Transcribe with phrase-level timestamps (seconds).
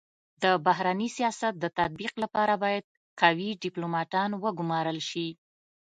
[0.43, 2.85] د بهرني سیاست د تطبیق لپاره بايد
[3.21, 5.27] قوي ډيپلوماتان و ګمارل سي.